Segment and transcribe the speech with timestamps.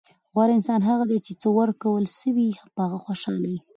[0.33, 3.59] غوره انسان هغه دئ، چي څه ورکول سوي يي؛ په هغه خوشحال يي.